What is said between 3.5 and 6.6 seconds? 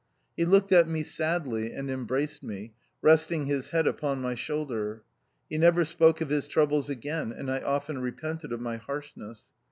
head upon my shoulder; he never spoke of his